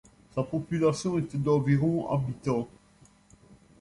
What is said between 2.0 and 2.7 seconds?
habitants.